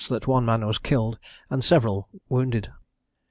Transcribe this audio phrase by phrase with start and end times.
[0.01, 1.19] 329_] that one man was killed,
[1.51, 2.71] and several wounded.